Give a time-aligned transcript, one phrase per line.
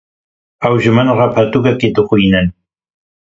[0.69, 2.47] Ew ji min re pirtûkekê dixwînin.